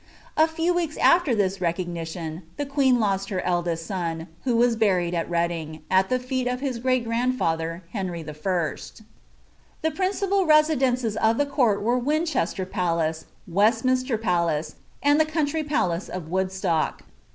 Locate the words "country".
15.25-15.63